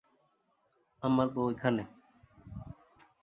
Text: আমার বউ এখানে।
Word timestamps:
আমার 1.03 1.27
বউ 1.33 1.47
এখানে। 1.51 1.83